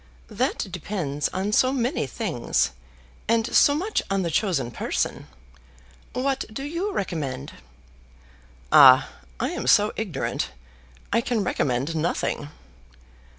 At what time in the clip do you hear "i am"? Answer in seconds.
9.39-9.67